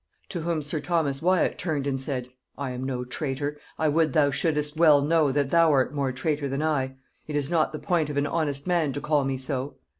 To 0.29 0.39
whom 0.41 0.63
sir 0.63 0.79
Thomas 0.79 1.21
Wyat 1.21 1.59
turned 1.59 1.85
and 1.85 2.01
said, 2.01 2.29
'I 2.57 2.71
am 2.71 2.83
no 2.85 3.03
traitor; 3.05 3.59
I 3.77 3.87
would 3.87 4.13
thou 4.13 4.31
shouldest 4.31 4.75
well 4.75 5.03
know 5.03 5.31
that 5.31 5.51
thou 5.51 5.69
art 5.71 5.93
more 5.93 6.11
traitor 6.11 6.49
than 6.49 6.63
I; 6.63 6.95
it 7.27 7.35
is 7.35 7.51
not 7.51 7.71
the 7.71 7.77
point 7.77 8.09
of 8.09 8.17
an 8.17 8.25
honest 8.25 8.65
man 8.65 8.93
to 8.93 8.99
call 8.99 9.23
me 9.25 9.37
so.' 9.37 9.75